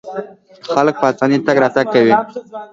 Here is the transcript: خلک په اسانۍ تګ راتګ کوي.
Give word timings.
خلک 0.73 0.95
په 1.01 1.05
اسانۍ 1.11 1.37
تګ 1.45 1.57
راتګ 1.63 1.85
کوي. 1.93 2.13